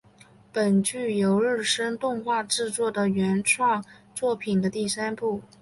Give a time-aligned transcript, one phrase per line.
[0.51, 3.85] 本剧由日升动画制作的原创
[4.15, 5.43] 作品的第三部。